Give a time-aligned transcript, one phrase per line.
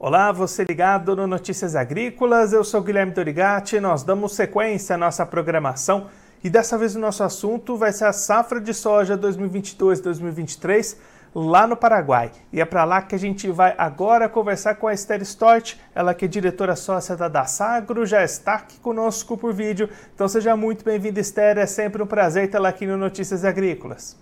[0.00, 5.26] Olá, você ligado no Notícias Agrícolas, eu sou Guilherme Dorigati, nós damos sequência à nossa
[5.26, 6.06] programação
[6.42, 10.96] e dessa vez o nosso assunto vai ser a safra de soja 2022-2023
[11.34, 12.30] lá no Paraguai.
[12.52, 16.14] E é para lá que a gente vai agora conversar com a Esther Stort, ela
[16.14, 19.90] que é diretora sócia da Dassagro, já está aqui conosco por vídeo.
[20.14, 24.16] Então seja muito bem-vinda, Esther, é sempre um prazer tê-la aqui no Notícias Agrícolas.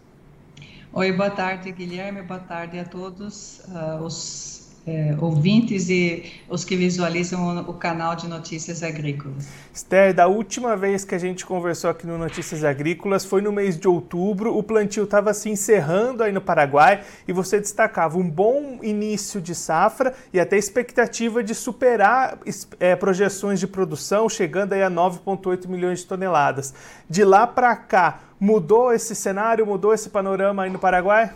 [0.91, 6.77] Oi, boa tarde, Guilherme, boa tarde a todos uh, os é, ouvintes e os que
[6.77, 9.49] visualizam o, o, canal de Notícias Agrícolas.
[9.75, 13.77] Esther, da última vez que a gente conversou aqui no Notícias Agrícolas foi no mês
[13.77, 18.79] de outubro, o plantio estava se encerrando aí no Paraguai e você destacava um bom
[18.81, 22.39] início de safra e até expectativa de superar
[22.79, 26.73] é, projeções de produção, chegando aí a 9,8 milhões de toneladas.
[27.11, 31.33] De lá para cá, mudou esse cenário, mudou esse panorama aí no Paraguai?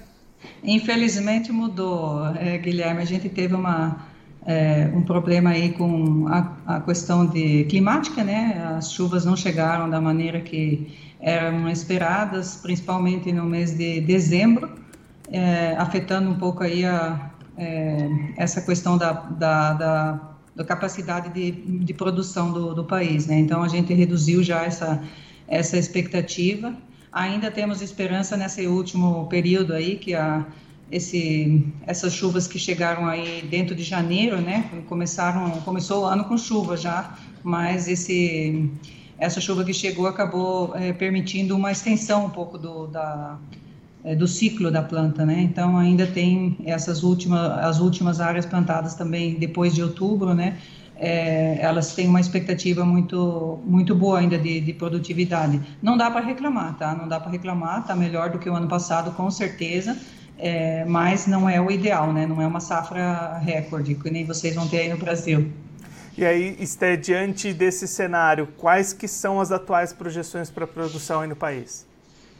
[0.62, 3.02] Infelizmente mudou, é, Guilherme.
[3.02, 4.06] A gente teve uma,
[4.46, 8.74] é, um problema aí com a, a, questão de climática, né?
[8.76, 14.70] As chuvas não chegaram da maneira que eram esperadas, principalmente no mês de dezembro,
[15.30, 20.20] é, afetando um pouco aí a, é, essa questão da, da, da,
[20.56, 23.38] da capacidade de, de produção do, do país, né?
[23.38, 25.02] Então a gente reduziu já essa
[25.50, 26.72] essa expectativa
[27.12, 30.46] Ainda temos esperança nesse último período aí, que a,
[30.90, 34.70] esse, essas chuvas que chegaram aí dentro de janeiro, né?
[34.88, 38.70] Começaram, começou o ano com chuva já, mas esse,
[39.18, 43.38] essa chuva que chegou acabou é, permitindo uma extensão um pouco do, da,
[44.04, 45.40] é, do ciclo da planta, né?
[45.42, 50.58] Então ainda tem essas últimas, as últimas áreas plantadas também depois de outubro, né?
[51.00, 55.58] É, elas têm uma expectativa muito, muito boa ainda de, de produtividade.
[55.82, 56.94] Não dá para reclamar, tá?
[56.94, 59.96] Não dá para reclamar, tá melhor do que o ano passado, com certeza,
[60.38, 62.26] é, mas não é o ideal, né?
[62.26, 65.50] Não é uma safra recorde, que nem vocês vão ter aí no Brasil.
[66.18, 71.22] E aí, Esté, diante desse cenário, quais que são as atuais projeções para a produção
[71.22, 71.86] aí no país?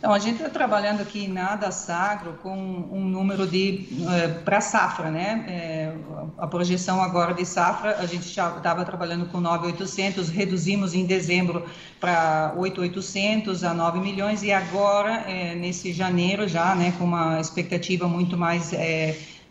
[0.00, 5.10] Então, a gente está trabalhando aqui na Sagro com um número de é, para safra,
[5.10, 5.44] né?
[5.46, 5.94] É,
[6.38, 11.66] a projeção agora de safra, a gente já estava trabalhando com 9.800, reduzimos em dezembro
[12.00, 18.08] para 8.800 a 9 milhões e agora, é, nesse janeiro já, né, com uma expectativa
[18.08, 18.72] muito mais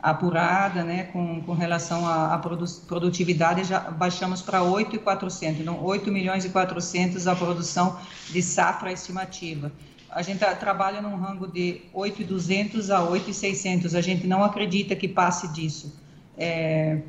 [0.01, 6.43] apurada, né, com, com relação à, à produtividade, já baixamos para 8.400, então 8 milhões
[6.43, 7.99] e 400 a produção
[8.31, 9.71] de safra estimativa
[10.11, 13.93] a gente trabalha num rango de 8,200 a 8,600.
[13.93, 15.99] A gente não acredita que passe disso.
[16.37, 16.99] É,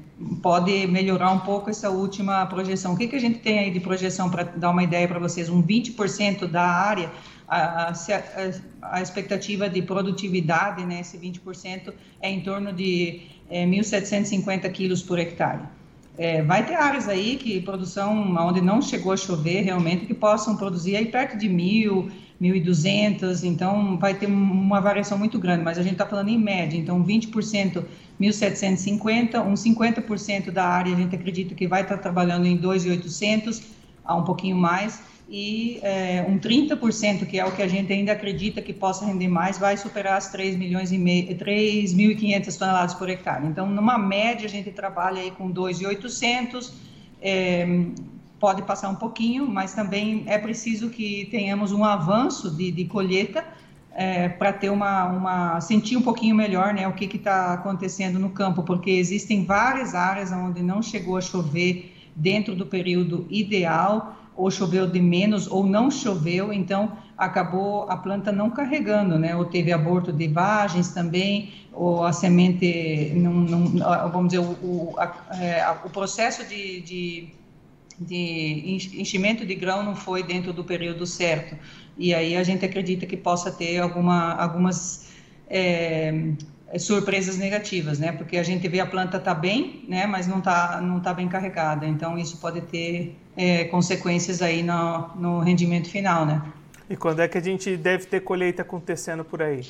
[0.43, 2.94] pode melhorar um pouco essa última projeção.
[2.94, 5.49] O que, que a gente tem aí de projeção para dar uma ideia para vocês?
[5.49, 7.10] Um 20% da área,
[7.49, 7.93] a, a,
[8.83, 15.19] a, expectativa de produtividade, né, esse 20%, é em torno de é, 1.750 quilos por
[15.19, 15.62] hectare.
[16.19, 20.56] É, vai ter áreas aí que produção onde não chegou a chover realmente que possam
[20.56, 22.10] produzir aí perto de mil
[22.41, 26.78] 1.200, então vai ter uma variação muito grande, mas a gente está falando em média,
[26.78, 27.84] então 20%,
[28.21, 33.62] 1.750, um 50% da área a gente acredita que vai estar tá trabalhando em 2.800,
[34.05, 38.11] a um pouquinho mais, e é, um 30%, que é o que a gente ainda
[38.11, 43.09] acredita que possa render mais, vai superar as 3 milhões e meio, 3.500 toneladas por
[43.09, 43.47] hectare.
[43.47, 46.72] Então, numa média, a gente trabalha aí com 2.800,
[47.22, 47.65] é,
[48.41, 53.45] pode passar um pouquinho, mas também é preciso que tenhamos um avanço de, de colheita
[53.93, 58.31] é, para ter uma, uma sentir um pouquinho melhor, né, o que está acontecendo no
[58.31, 64.51] campo, porque existem várias áreas onde não chegou a chover dentro do período ideal, ou
[64.51, 69.71] choveu de menos, ou não choveu, então acabou a planta não carregando, né, ou teve
[69.71, 75.77] aborto de vagens também, ou a semente, não, não vamos dizer, o, o, a, é,
[75.84, 77.40] o processo de, de
[78.00, 81.55] de enchimento de grão não foi dentro do período certo.
[81.99, 85.09] E aí a gente acredita que possa ter alguma, algumas
[85.48, 86.33] é,
[86.78, 88.13] surpresas negativas, né?
[88.13, 90.07] Porque a gente vê a planta tá bem, né?
[90.07, 91.86] Mas não tá, não tá bem carregada.
[91.86, 96.42] Então isso pode ter é, consequências aí no, no rendimento final, né?
[96.89, 99.65] E quando é que a gente deve ter colheita acontecendo por aí?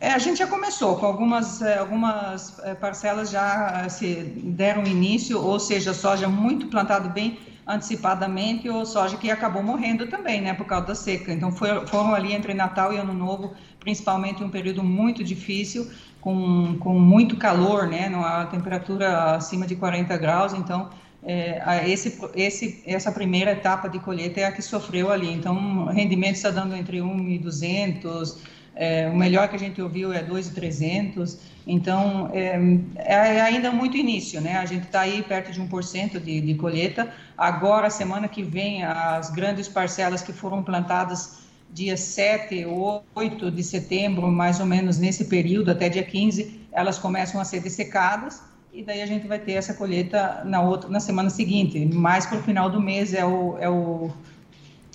[0.00, 5.40] É, a gente já começou com algumas, é, algumas é, parcelas já se deram início,
[5.40, 7.38] ou seja, soja muito plantado bem
[7.70, 11.32] antecipadamente ou soja que acabou morrendo também, né, por causa da seca.
[11.32, 15.88] Então foi, foram ali entre Natal e Ano Novo, principalmente um período muito difícil,
[16.20, 20.52] com, com muito calor, né, numa temperatura acima de 40 graus.
[20.52, 20.90] Então
[21.22, 25.30] é, esse, esse, essa primeira etapa de colheita é a que sofreu ali.
[25.32, 28.36] Então o rendimento está dando entre 1.200
[28.74, 31.38] é, o melhor que a gente ouviu é 2,300.
[31.66, 32.58] Então, é,
[32.96, 34.56] é, ainda muito início, né?
[34.56, 37.12] A gente está aí perto de 1% de, de colheita.
[37.36, 41.40] Agora, semana que vem, as grandes parcelas que foram plantadas
[41.72, 46.98] dia 7 ou 8 de setembro, mais ou menos nesse período, até dia 15, elas
[46.98, 51.00] começam a ser dessecadas e daí a gente vai ter essa colheita na outra na
[51.00, 51.84] semana seguinte.
[51.86, 54.10] Mais para o final do mês é o, é o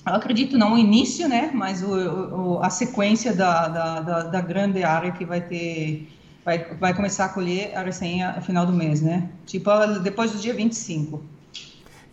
[0.08, 1.52] eu acredito não o início né?
[1.54, 6.08] Mas o, o a sequência da, da, da, da, grande área que vai ter
[6.44, 9.30] vai, vai começar a colher a recém a final do mês né?
[9.46, 9.70] Tipo
[10.02, 11.35] depois do dia 25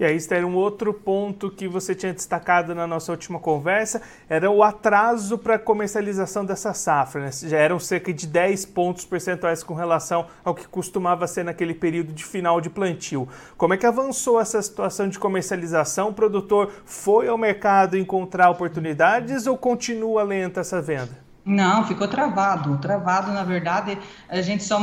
[0.02, 4.50] e aí, Esther, um outro ponto que você tinha destacado na nossa última conversa era
[4.50, 7.20] o atraso para a comercialização dessa safra.
[7.20, 7.30] Né?
[7.30, 12.12] Já eram cerca de 10 pontos percentuais com relação ao que costumava ser naquele período
[12.12, 13.28] de final de plantio.
[13.56, 16.08] Como é que avançou essa situação de comercialização?
[16.08, 21.21] O produtor foi ao mercado encontrar oportunidades ou continua lenta essa venda?
[21.44, 22.78] Não, ficou travado.
[22.78, 23.98] Travado, na verdade,
[24.28, 24.78] a gente só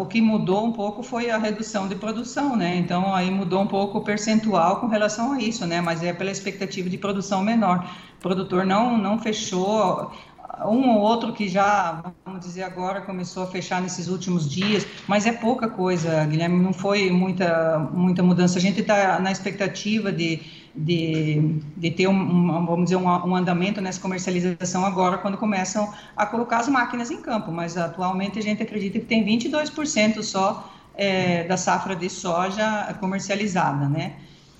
[0.00, 2.76] o que mudou um pouco foi a redução de produção, né?
[2.76, 5.80] Então aí mudou um pouco o percentual com relação a isso, né?
[5.80, 7.84] Mas é pela expectativa de produção menor.
[8.18, 10.12] O produtor não não fechou
[10.66, 15.26] um ou outro que já, vamos dizer agora, começou a fechar nesses últimos dias, mas
[15.26, 18.58] é pouca coisa, Guilherme, não foi muita, muita mudança.
[18.58, 20.40] A gente está na expectativa de,
[20.74, 26.26] de, de ter, um, vamos dizer, um, um, andamento nessa comercialização agora, quando começam a
[26.26, 31.44] colocar as máquinas em campo, mas atualmente a gente acredita que tem 22% só é,
[31.44, 34.14] da safra de soja comercializada, né?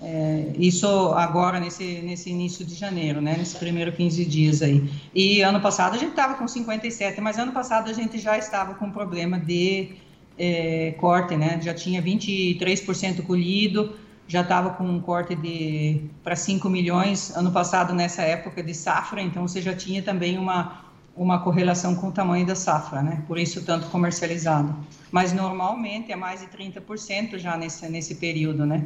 [0.07, 4.87] É, isso agora nesse, nesse início de janeiro, né, nesse primeiro 15 dias aí.
[5.15, 8.75] E ano passado a gente estava com 57, mas ano passado a gente já estava
[8.75, 9.93] com problema de
[10.39, 13.97] é, corte, né, já tinha 23% colhido,
[14.29, 19.23] já estava com um corte de para 5 milhões ano passado nessa época de safra,
[19.23, 20.85] então você já tinha também uma
[21.17, 23.23] uma correlação com o tamanho da safra, né?
[23.29, 24.75] Por isso tanto comercializado.
[25.13, 28.85] Mas normalmente é mais de 30% já nesse nesse período, né?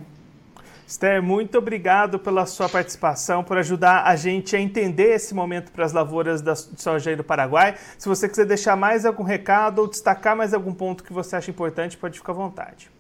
[0.88, 5.85] Esther, muito obrigado pela sua participação, por ajudar a gente a entender esse momento para
[5.85, 7.75] as lavouras da soja aí do Paraguai.
[7.99, 11.50] Se você quiser deixar mais algum recado ou destacar mais algum ponto que você acha
[11.50, 12.90] importante, pode ficar à vontade.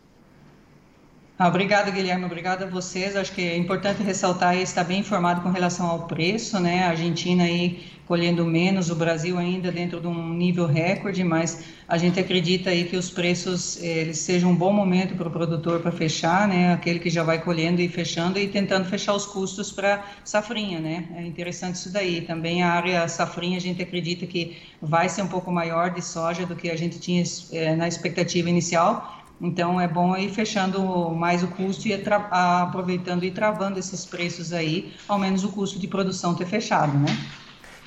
[1.40, 2.24] Ah, obrigada, Guilherme.
[2.24, 3.14] Obrigada a vocês.
[3.14, 6.82] Acho que é importante ressaltar e estar bem informado com relação ao preço, né?
[6.82, 11.96] A Argentina aí colhendo menos, o Brasil ainda dentro de um nível recorde, mas a
[11.96, 15.92] gente acredita aí que os preços eles sejam um bom momento para o produtor para
[15.92, 16.72] fechar, né?
[16.72, 21.08] Aquele que já vai colhendo e fechando e tentando fechar os custos para safrinha, né?
[21.14, 22.22] É interessante isso daí.
[22.22, 26.44] Também a área safrinha a gente acredita que vai ser um pouco maior de soja
[26.44, 29.14] do que a gente tinha é, na expectativa inicial.
[29.40, 34.92] Então é bom ir fechando mais o custo e aproveitando e travando esses preços aí,
[35.06, 37.16] ao menos o custo de produção ter fechado, né?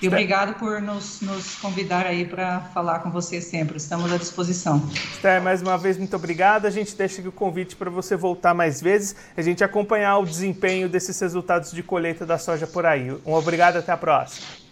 [0.01, 3.77] E obrigado por nos, nos convidar aí para falar com você sempre.
[3.77, 4.81] Estamos à disposição.
[5.13, 6.65] Esther, mais uma vez, muito obrigado.
[6.65, 10.25] A gente deixa aqui o convite para você voltar mais vezes, a gente acompanhar o
[10.25, 13.11] desempenho desses resultados de colheita da soja por aí.
[13.23, 14.70] Um obrigado, até a próxima.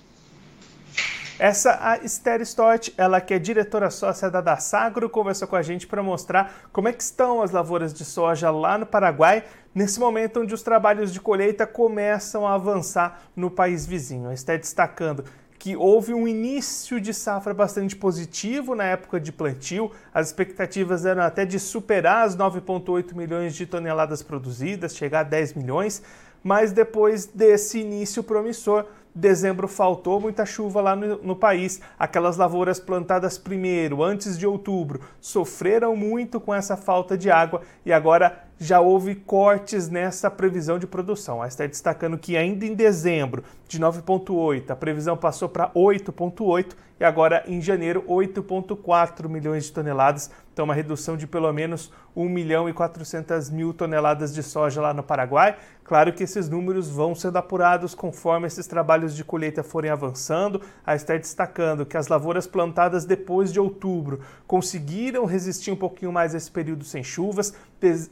[1.40, 5.88] Essa a Esther Stott, ela que é diretora sócia da Dassagro, conversou com a gente
[5.88, 10.42] para mostrar como é que estão as lavouras de soja lá no Paraguai, nesse momento
[10.42, 14.28] onde os trabalhos de colheita começam a avançar no país vizinho.
[14.28, 15.24] A Esther destacando
[15.58, 19.92] que houve um início de safra bastante positivo na época de plantio.
[20.14, 25.54] As expectativas eram até de superar as 9,8 milhões de toneladas produzidas, chegar a 10
[25.54, 26.04] milhões,
[26.44, 31.82] mas depois desse início promissor, dezembro faltou muita chuva lá no, no, país.
[31.98, 37.92] Aquelas lavouras plantadas primeiro, antes de outubro, sofreram muito com essa falta de água e
[37.92, 41.42] agora já houve cortes nessa previsão de produção.
[41.42, 47.06] A está destacando que ainda em dezembro, de 9,8, a previsão passou para 8,8 e
[47.06, 50.30] agora em janeiro 8,4 milhões de toneladas.
[50.52, 54.94] Então, uma redução de pelo menos 1 milhão e 400 mil toneladas de soja lá
[54.94, 55.56] no Paraguai.
[55.86, 60.62] Claro que esses números vão sendo apurados conforme esses trabalhos de colheita forem avançando.
[60.86, 66.36] A está destacando que as lavouras plantadas depois de outubro conseguiram resistir um pouquinho mais
[66.36, 67.54] esse período sem chuvas.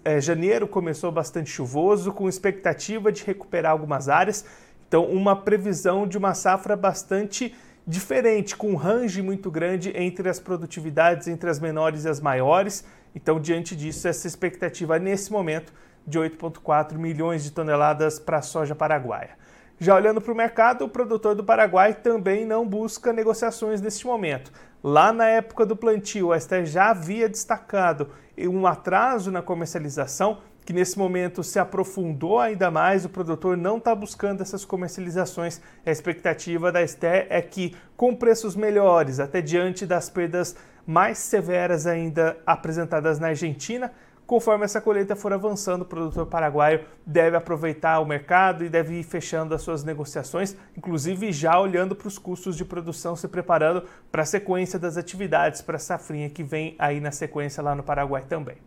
[0.05, 4.45] É, janeiro começou bastante chuvoso, com expectativa de recuperar algumas áreas.
[4.87, 7.55] Então, uma previsão de uma safra bastante
[7.87, 12.85] diferente, com um range muito grande entre as produtividades, entre as menores e as maiores.
[13.15, 15.73] Então, diante disso, essa expectativa nesse momento
[16.05, 19.31] de 8,4 milhões de toneladas para a soja paraguaia.
[19.79, 24.51] Já olhando para o mercado, o produtor do Paraguai também não busca negociações neste momento.
[24.83, 30.73] Lá na época do plantio, a Esther já havia destacado um atraso na comercialização que
[30.73, 35.61] nesse momento se aprofundou ainda mais, o produtor não está buscando essas comercializações.
[35.85, 41.87] A expectativa da Esté é que, com preços melhores, até diante das perdas mais severas
[41.87, 43.93] ainda apresentadas na Argentina,
[44.27, 49.03] conforme essa colheita for avançando, o produtor paraguaio deve aproveitar o mercado e deve ir
[49.03, 54.23] fechando as suas negociações, inclusive já olhando para os custos de produção, se preparando para
[54.23, 58.25] a sequência das atividades, para a safrinha que vem aí na sequência lá no Paraguai
[58.27, 58.57] também.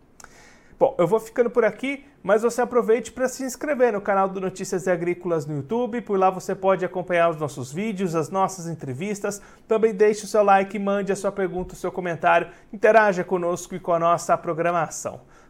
[0.81, 4.41] Bom, eu vou ficando por aqui, mas você aproveite para se inscrever no canal do
[4.41, 6.01] Notícias Agrícolas no YouTube.
[6.01, 9.39] Por lá você pode acompanhar os nossos vídeos, as nossas entrevistas.
[9.67, 13.79] Também deixe o seu like, mande a sua pergunta, o seu comentário, interaja conosco e
[13.79, 15.21] com a nossa programação.